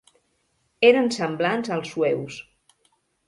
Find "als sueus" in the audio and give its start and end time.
1.75-2.39